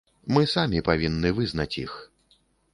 Мы 0.37 0.45
самі 0.53 0.81
павінны 0.89 1.35
вызнаць 1.37 1.71
іх. 1.85 1.91